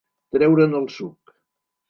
Treure'n 0.37 0.73
el 0.79 0.89
suc. 0.95 1.37